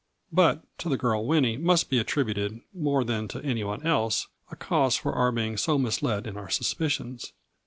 [0.31, 4.55] But to the girl Winnie must be attributed, more than to any one else, a
[4.55, 7.33] cause for our being so misled in our suspicions.